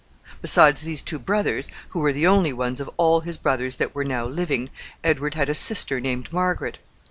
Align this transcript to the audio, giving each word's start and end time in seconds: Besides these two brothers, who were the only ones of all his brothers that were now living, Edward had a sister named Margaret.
Besides 0.41 0.81
these 0.81 1.03
two 1.03 1.19
brothers, 1.19 1.69
who 1.89 1.99
were 1.99 2.11
the 2.11 2.25
only 2.25 2.51
ones 2.51 2.79
of 2.79 2.89
all 2.97 3.19
his 3.19 3.37
brothers 3.37 3.75
that 3.75 3.93
were 3.93 4.03
now 4.03 4.25
living, 4.25 4.71
Edward 5.03 5.35
had 5.35 5.47
a 5.47 5.53
sister 5.53 6.01
named 6.01 6.33
Margaret. 6.33 6.79